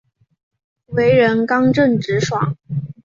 [0.87, 2.57] 为人刚正直爽。